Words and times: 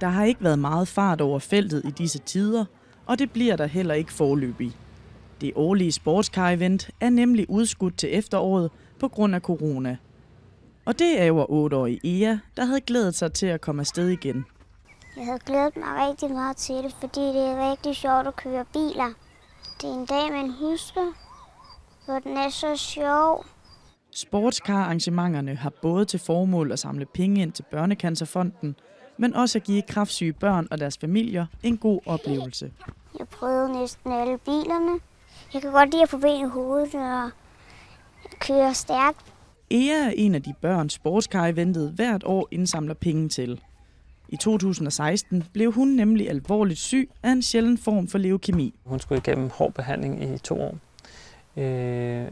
Der 0.00 0.08
har 0.08 0.24
ikke 0.24 0.44
været 0.44 0.58
meget 0.58 0.88
fart 0.88 1.20
over 1.20 1.38
feltet 1.38 1.84
i 1.84 1.90
disse 1.90 2.18
tider, 2.18 2.64
og 3.06 3.18
det 3.18 3.30
bliver 3.32 3.56
der 3.56 3.66
heller 3.66 3.94
ikke 3.94 4.12
forløbig. 4.12 4.76
Det 5.40 5.52
årlige 5.56 5.92
sportskar-event 5.92 6.90
er 7.00 7.10
nemlig 7.10 7.50
udskudt 7.50 7.98
til 7.98 8.18
efteråret 8.18 8.70
på 9.00 9.08
grund 9.08 9.34
af 9.34 9.40
corona. 9.40 9.96
Og 10.84 10.98
det 10.98 11.20
er 11.20 11.24
jo 11.24 11.44
8-årige 11.44 12.00
Ea, 12.04 12.36
der 12.56 12.64
havde 12.64 12.80
glædet 12.80 13.14
sig 13.14 13.32
til 13.32 13.46
at 13.46 13.60
komme 13.60 13.80
afsted 13.80 14.08
igen. 14.08 14.44
Jeg 15.16 15.24
havde 15.24 15.38
glædet 15.38 15.76
mig 15.76 16.08
rigtig 16.08 16.30
meget 16.30 16.56
til 16.56 16.74
det, 16.74 16.96
fordi 17.00 17.20
det 17.20 17.46
er 17.46 17.70
rigtig 17.70 17.96
sjovt 17.96 18.26
at 18.26 18.36
køre 18.36 18.64
biler. 18.72 19.12
Det 19.80 19.90
er 19.90 19.94
en 19.94 20.06
dag, 20.06 20.32
man 20.32 20.50
husker, 20.50 21.12
hvor 22.04 22.18
den 22.18 22.36
er 22.36 22.48
så 22.48 22.76
sjov. 22.76 23.44
Sportskar-arrangementerne 24.14 25.54
har 25.54 25.72
både 25.82 26.04
til 26.04 26.20
formål 26.20 26.72
at 26.72 26.78
samle 26.78 27.06
penge 27.14 27.42
ind 27.42 27.52
til 27.52 27.64
Børnecancerfonden, 27.70 28.76
men 29.18 29.34
også 29.34 29.58
at 29.58 29.64
give 29.64 29.82
kraftsyge 29.82 30.32
børn 30.32 30.68
og 30.70 30.80
deres 30.80 30.98
familier 30.98 31.46
en 31.62 31.76
god 31.76 32.00
oplevelse. 32.06 32.72
Jeg 33.18 33.28
prøvede 33.28 33.72
næsten 33.72 34.12
alle 34.12 34.38
bilerne. 34.38 35.00
Jeg 35.54 35.62
kan 35.62 35.72
godt 35.72 35.90
lide 35.90 36.02
at 36.02 36.08
få 36.08 36.18
ben 36.18 36.46
i 36.46 36.48
hovedet 36.48 36.94
og 36.94 37.30
køre 38.40 38.74
stærkt. 38.74 39.20
Ea 39.70 40.06
er 40.06 40.12
en 40.16 40.34
af 40.34 40.42
de 40.42 40.54
børn, 40.60 40.90
sportskar-eventet 40.90 41.90
hvert 41.90 42.24
år 42.24 42.48
indsamler 42.50 42.94
penge 42.94 43.28
til. 43.28 43.60
I 44.28 44.36
2016 44.36 45.44
blev 45.52 45.72
hun 45.72 45.88
nemlig 45.88 46.30
alvorligt 46.30 46.78
syg 46.78 47.10
af 47.22 47.30
en 47.30 47.42
sjælden 47.42 47.78
form 47.78 48.08
for 48.08 48.18
leukemi. 48.18 48.74
Hun 48.84 49.00
skulle 49.00 49.18
igennem 49.18 49.50
hård 49.50 49.72
behandling 49.72 50.34
i 50.34 50.38
to 50.38 50.60
år. 50.60 50.78
Øh, 51.56 52.26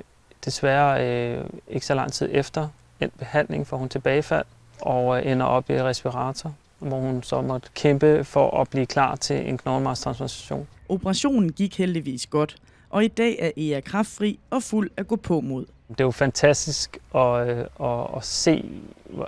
desværre 0.45 1.09
øh, 1.09 1.45
ikke 1.69 1.87
så 1.87 1.95
lang 1.95 2.13
tid 2.13 2.29
efter 2.33 2.69
en 3.01 3.11
behandling 3.19 3.67
får 3.67 3.77
hun 3.77 3.89
tilbagefald 3.89 4.45
og 4.81 5.19
øh, 5.19 5.33
ender 5.33 5.47
op 5.47 5.71
i 5.71 5.83
respirator, 5.83 6.55
hvor 6.79 7.01
hun 7.01 7.23
så 7.23 7.43
måtte 7.43 7.69
kæmpe 7.75 8.25
for 8.25 8.61
at 8.61 8.71
blive 8.71 8.87
klar 8.87 9.17
til 9.17 9.49
en 9.49 9.59
knoglemarvstransplantation. 9.59 10.67
Operationen 10.89 11.53
gik 11.53 11.79
heldigvis 11.79 12.27
godt, 12.27 12.57
og 12.91 13.05
i 13.05 13.09
dag 13.09 13.37
er 13.39 13.51
Ea 13.57 13.81
kraftfri 13.81 14.39
og 14.51 14.63
fuld 14.63 14.91
at 14.97 15.09
gå 15.09 15.17
på 15.17 15.41
mod. 15.41 15.65
Det 15.89 16.01
er 16.01 16.05
jo 16.05 16.11
fantastisk 16.11 16.99
at, 17.15 17.49
øh, 17.49 17.59
at, 17.81 18.07
at 18.17 18.25
se, 18.25 18.71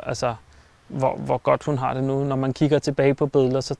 altså, 0.03 0.35
hvor, 0.89 1.17
hvor 1.17 1.39
godt 1.39 1.65
hun 1.65 1.79
har 1.79 1.95
det 1.95 2.05
nu. 2.05 2.25
Når 2.25 2.37
man 2.37 2.53
kigger 2.53 2.79
tilbage 2.79 3.15
på 3.15 3.27
billeder, 3.27 3.61
så 3.61 3.77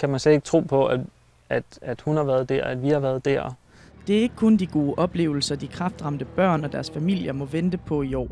kan 0.00 0.08
man 0.08 0.20
slet 0.20 0.32
ikke 0.32 0.44
tro 0.44 0.60
på, 0.60 0.86
at, 0.86 1.00
at, 1.48 1.64
at 1.82 2.00
hun 2.00 2.16
har 2.16 2.24
været 2.24 2.48
der, 2.48 2.64
at 2.64 2.82
vi 2.82 2.88
har 2.88 2.98
været 2.98 3.24
der. 3.24 3.52
Det 4.06 4.18
er 4.18 4.20
ikke 4.20 4.36
kun 4.36 4.56
de 4.56 4.66
gode 4.66 4.94
oplevelser, 4.96 5.56
de 5.56 5.68
kraftramte 5.68 6.24
børn 6.24 6.64
og 6.64 6.72
deres 6.72 6.90
familier 6.90 7.32
må 7.32 7.44
vente 7.44 7.76
på 7.76 8.02
i 8.02 8.14
år. 8.14 8.28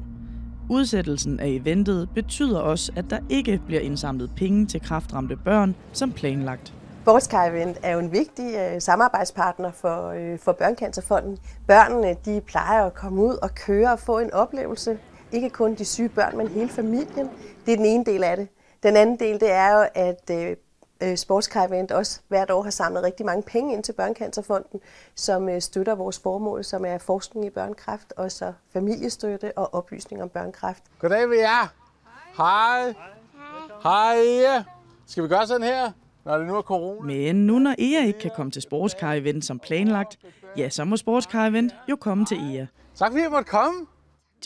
Udsættelsen 0.70 1.41
af 1.41 1.47
eventet 1.48 2.09
betyder 2.14 2.61
også, 2.61 2.92
at 2.97 3.05
der 3.11 3.19
ikke 3.28 3.61
bliver 3.67 3.81
indsamlet 3.81 4.31
penge 4.36 4.67
til 4.67 4.81
kraftramte 4.81 5.36
børn 5.36 5.75
som 5.92 6.12
planlagt. 6.12 6.75
Sportskar 7.03 7.45
Event 7.47 7.78
er 7.83 7.92
jo 7.92 7.98
en 7.98 8.12
vigtig 8.12 8.55
øh, 8.55 8.81
samarbejdspartner 8.81 9.72
for, 9.72 10.09
øh, 10.09 10.39
for 10.39 10.53
Børnecancerfonden. 10.53 11.39
Børnene 11.67 12.17
de 12.25 12.41
plejer 12.47 12.84
at 12.84 12.94
komme 12.94 13.22
ud 13.22 13.34
og 13.42 13.55
køre 13.55 13.92
og 13.92 13.98
få 13.98 14.19
en 14.19 14.33
oplevelse. 14.33 14.98
Ikke 15.33 15.50
kun 15.50 15.75
de 15.75 15.84
syge 15.84 16.09
børn, 16.09 16.37
men 16.37 16.48
hele 16.48 16.69
familien. 16.69 17.28
Det 17.67 17.72
er 17.72 17.77
den 17.77 17.87
ene 17.87 18.05
del 18.05 18.25
af 18.25 18.37
det. 18.37 18.48
Den 18.83 18.97
anden 18.97 19.19
del 19.19 19.41
det 19.41 19.53
er 19.53 19.78
jo, 19.78 19.84
at 19.94 20.31
øh, 20.31 20.56
øh 21.02 21.16
Event 21.69 21.92
også 21.92 22.20
hvert 22.28 22.50
år 22.50 22.62
har 22.62 22.70
samlet 22.70 23.02
rigtig 23.02 23.27
mange 23.27 23.42
penge 23.42 23.75
ind 23.75 23.83
til 23.83 23.92
Børnecancerfonden, 23.92 24.80
som 25.14 25.48
øh, 25.48 25.61
støtter 25.61 25.94
vores 25.94 26.19
formål, 26.19 26.64
som 26.64 26.84
er 26.84 26.98
forskning 26.98 27.47
i 27.47 27.50
børnekræft, 27.50 28.12
og 28.16 28.33
så 28.33 28.53
familiestøtte 28.72 29.58
og 29.58 29.75
oplysning 29.75 30.22
om 30.22 30.28
børnekræft. 30.28 30.83
Goddag 30.98 31.28
ved 31.30 31.38
jer. 31.38 31.75
Hej. 32.36 32.94
Hej. 33.83 34.22
Hej. 34.53 34.62
Skal 35.06 35.22
vi 35.22 35.28
gøre 35.28 35.47
sådan 35.47 35.66
her? 35.66 35.92
når 36.27 36.38
det 36.38 36.47
nu 36.47 36.56
er 36.56 36.62
corona. 36.62 37.06
Men 37.06 37.47
nu 37.47 37.58
når 37.58 37.75
Ea 37.78 38.06
ikke 38.06 38.19
kan 38.19 38.31
komme 38.37 38.53
til 38.53 38.62
sportskar-event 38.62 39.41
som 39.41 39.59
planlagt, 39.59 40.19
ja, 40.56 40.69
så 40.69 40.84
må 40.84 40.97
sportskar-event 40.97 41.75
jo 41.91 41.97
komme 41.97 42.26
til 42.26 42.37
Ea. 42.37 42.66
Tak 42.94 43.10
fordi 43.10 43.22
jeg 43.22 43.31
måtte 43.31 43.50
komme. 43.50 43.87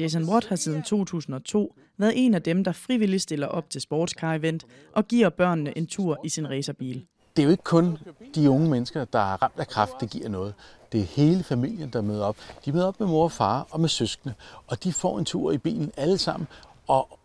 Jason 0.00 0.24
Watt 0.24 0.46
har 0.46 0.56
siden 0.56 0.82
2002 0.82 1.74
været 1.98 2.12
en 2.16 2.34
af 2.34 2.42
dem, 2.42 2.64
der 2.64 2.72
frivilligt 2.72 3.22
stiller 3.22 3.46
op 3.46 3.70
til 3.70 3.80
sportscar-event 3.80 4.58
og 4.92 5.08
giver 5.08 5.28
børnene 5.28 5.78
en 5.78 5.86
tur 5.86 6.18
i 6.24 6.28
sin 6.28 6.50
racerbil. 6.50 7.06
Det 7.36 7.42
er 7.42 7.44
jo 7.44 7.50
ikke 7.50 7.64
kun 7.64 7.98
de 8.34 8.50
unge 8.50 8.70
mennesker, 8.70 9.04
der 9.04 9.18
er 9.18 9.42
ramt 9.42 9.58
af 9.58 9.68
kraft, 9.68 9.92
det 10.00 10.10
giver 10.10 10.28
noget. 10.28 10.54
Det 10.92 11.00
er 11.00 11.04
hele 11.04 11.42
familien, 11.42 11.90
der 11.90 12.02
møder 12.02 12.24
op. 12.24 12.36
De 12.64 12.72
møder 12.72 12.86
op 12.86 13.00
med 13.00 13.08
mor 13.08 13.24
og 13.24 13.32
far 13.32 13.66
og 13.70 13.80
med 13.80 13.88
søskende, 13.88 14.34
og 14.66 14.84
de 14.84 14.92
får 14.92 15.18
en 15.18 15.24
tur 15.24 15.52
i 15.52 15.58
bilen 15.58 15.92
alle 15.96 16.18
sammen. 16.18 16.48
Og 16.86 17.18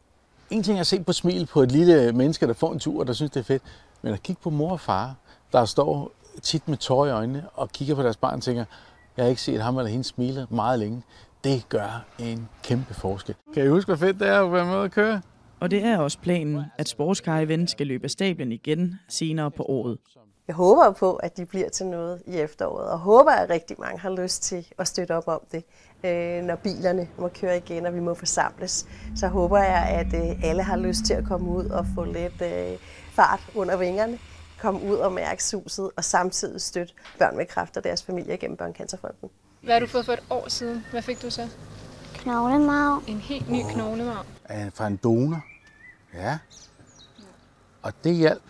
en 0.50 0.64
ting 0.64 0.78
er 0.78 0.82
at 0.82 0.88
se 0.88 1.04
på 1.04 1.14
smil 1.14 1.46
på 1.46 1.62
et 1.62 1.72
lille 1.72 2.12
menneske, 2.12 2.48
der 2.48 2.54
får 2.54 2.74
en 2.74 2.80
tur, 2.80 3.00
og 3.00 3.08
der 3.08 3.14
synes, 3.14 3.32
det 3.32 3.40
er 3.40 3.44
fedt. 3.44 3.64
Men 4.02 4.14
at 4.14 4.24
kigge 4.24 4.42
på 4.42 4.50
mor 4.50 4.72
og 4.72 4.80
far, 4.80 5.16
der 5.52 5.66
står 5.66 6.12
tit 6.42 6.68
med 6.68 6.78
tårer 6.78 7.08
i 7.08 7.12
øjnene 7.12 7.46
og 7.54 7.70
kigger 7.70 7.96
på 7.96 8.04
deres 8.04 8.18
barn 8.18 8.36
og 8.36 8.42
tænker, 8.42 8.66
jeg 9.18 9.26
har 9.26 9.30
ikke 9.30 9.42
set 9.42 9.62
ham 9.62 9.78
eller 9.78 9.92
hende 9.92 10.04
smile 10.04 10.48
meget 10.50 10.80
længe. 10.80 11.04
Det 11.46 11.70
gør 11.70 12.06
en 12.20 12.50
kæmpe 12.64 12.94
forskel. 12.94 13.36
Kan 13.54 13.66
I 13.66 13.68
huske, 13.68 13.90
hvor 13.90 13.96
fedt 13.96 14.20
det 14.20 14.28
er 14.28 14.42
at 14.42 14.52
være 14.52 14.66
med 14.66 14.84
at 14.84 14.92
køre? 14.92 15.22
Og 15.60 15.72
det 15.72 15.84
er 15.84 15.98
også 15.98 16.20
planen, 16.20 16.64
at 16.78 16.90
Sportskar 16.90 17.40
Event 17.40 17.70
skal 17.70 17.88
løbe 17.88 18.04
af 18.04 18.10
stablen 18.10 18.52
igen 18.52 19.00
senere 19.10 19.52
på 19.52 19.64
året. 19.64 19.98
Jeg 20.48 20.56
håber 20.56 20.92
på, 20.92 21.16
at 21.16 21.38
de 21.38 21.46
bliver 21.46 21.70
til 21.70 21.86
noget 21.86 22.22
i 22.28 22.38
efteråret, 22.38 22.90
og 22.90 23.00
håber, 23.00 23.32
at 23.32 23.50
rigtig 23.50 23.76
mange 23.80 24.00
har 24.00 24.22
lyst 24.22 24.44
til 24.44 24.68
at 24.78 24.88
støtte 24.88 25.12
op 25.12 25.28
om 25.28 25.42
det, 25.52 25.64
øh, 26.04 26.44
når 26.44 26.56
bilerne 26.56 27.08
må 27.18 27.28
køre 27.28 27.58
igen, 27.58 27.86
og 27.86 27.94
vi 27.94 28.00
må 28.00 28.14
forsamles. 28.14 28.88
Så 29.16 29.28
håber 29.28 29.58
jeg, 29.58 29.86
at 29.90 30.14
øh, 30.14 30.44
alle 30.44 30.64
har 30.64 30.78
lyst 30.78 31.06
til 31.06 31.14
at 31.14 31.26
komme 31.26 31.50
ud 31.50 31.66
og 31.66 31.86
få 31.96 32.04
lidt 32.04 32.42
øh, 32.42 32.78
fart 33.12 33.50
under 33.56 33.78
vingerne, 33.78 34.18
komme 34.60 34.92
ud 34.92 34.98
og 34.98 35.12
mærke 35.12 35.44
suset, 35.44 35.92
og 35.98 36.04
samtidig 36.04 36.62
støtte 36.62 36.94
børn 37.20 37.38
med 37.38 37.46
kræft 37.46 37.78
og 37.78 37.84
deres 37.84 38.04
familie 38.04 38.38
gennem 38.38 38.58
Børnecancerfonden. 38.58 39.30
Hvad 39.66 39.74
har 39.74 39.80
du 39.80 39.88
fået 39.88 40.06
for 40.06 40.14
et 40.14 40.24
år 40.30 40.50
siden? 40.50 40.86
Hvad 40.92 41.02
fik 41.02 41.22
du 41.22 41.30
så? 41.30 41.48
Knoglemarv. 42.14 43.04
En 43.08 43.18
helt 43.18 43.50
ny 43.50 43.60
knoglemarv. 43.74 44.26
Fra 44.74 44.88
en 44.88 44.96
donor. 44.96 45.46
Ja. 46.14 46.38
Og 47.82 47.94
det 48.04 48.16
hjalp. 48.16 48.44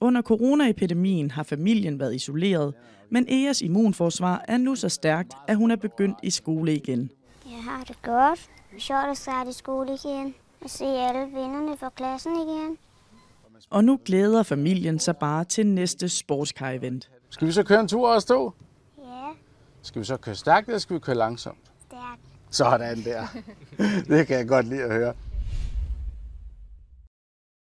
Under 0.00 0.22
coronaepidemien 0.22 1.30
har 1.30 1.42
familien 1.42 2.00
været 2.00 2.14
isoleret, 2.14 2.74
men 3.10 3.26
Eas 3.28 3.62
immunforsvar 3.62 4.44
er 4.48 4.56
nu 4.56 4.74
så 4.74 4.88
stærkt, 4.88 5.34
at 5.48 5.56
hun 5.56 5.70
er 5.70 5.76
begyndt 5.76 6.18
i 6.22 6.30
skole 6.30 6.74
igen. 6.74 7.10
Jeg 7.46 7.62
har 7.62 7.84
det 7.84 8.02
godt. 8.02 8.50
Sjovt 8.78 9.10
at 9.10 9.16
starte 9.16 9.50
i 9.50 9.52
skole 9.52 9.94
igen 10.04 10.34
og 10.60 10.70
se 10.70 10.84
alle 10.84 11.20
vennerne 11.20 11.76
fra 11.76 11.90
klassen 11.96 12.32
igen. 12.36 12.78
Og 13.70 13.84
nu 13.84 14.00
glæder 14.04 14.42
familien 14.42 14.98
sig 14.98 15.16
bare 15.16 15.44
til 15.44 15.66
næste 15.66 16.08
sportskar-event. 16.08 17.10
Skal 17.30 17.46
vi 17.46 17.52
så 17.52 17.62
køre 17.62 17.80
en 17.80 17.88
tur 17.88 18.08
og 18.08 18.22
stå? 18.22 18.54
Skal 19.84 20.00
vi 20.00 20.06
så 20.06 20.16
køre 20.16 20.34
stærkt, 20.34 20.66
eller 20.68 20.78
skal 20.78 20.94
vi 20.94 21.00
køre 21.00 21.16
langsomt? 21.16 21.58
Stærkt. 21.86 22.20
Sådan 22.50 23.04
der. 23.04 23.26
Det 24.16 24.26
kan 24.26 24.36
jeg 24.36 24.48
godt 24.48 24.66
lide 24.66 24.82
at 24.82 24.92
høre. 24.92 25.14